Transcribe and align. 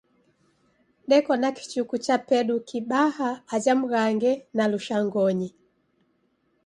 Deko 1.09 1.33
na 1.41 1.49
kichuku 1.55 1.95
chapedu 2.05 2.55
kibaha 2.67 3.29
aja 3.55 3.73
Mghange 3.81 4.31
na 4.55 4.63
Lushangonyi. 4.71 5.49